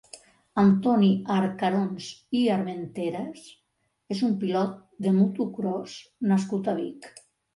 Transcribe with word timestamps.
Antoni 0.59 1.09
Arcarons 1.33 2.07
i 2.39 2.39
Armenteras 2.53 3.43
és 4.15 4.23
un 4.29 4.33
pilot 4.45 4.73
de 5.07 5.13
motocròs 5.21 5.99
nascut 6.33 6.71
a 6.73 6.75
Vic. 6.83 7.07